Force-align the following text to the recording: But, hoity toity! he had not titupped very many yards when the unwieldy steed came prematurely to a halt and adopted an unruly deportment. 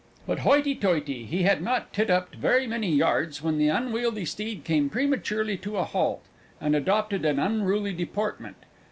But, 0.25 0.39
hoity 0.39 0.73
toity! 0.73 1.25
he 1.25 1.43
had 1.43 1.61
not 1.61 1.93
titupped 1.93 2.33
very 2.33 2.65
many 2.65 2.89
yards 2.91 3.43
when 3.43 3.59
the 3.59 3.67
unwieldy 3.67 4.25
steed 4.25 4.63
came 4.63 4.89
prematurely 4.89 5.57
to 5.57 5.77
a 5.77 5.83
halt 5.83 6.23
and 6.59 6.75
adopted 6.75 7.23
an 7.23 7.37
unruly 7.37 7.93
deportment. 7.93 8.55